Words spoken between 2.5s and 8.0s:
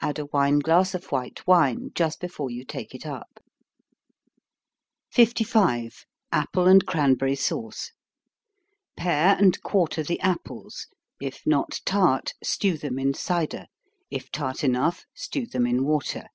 you take it up. 55. Apple and Cranberry Sauce.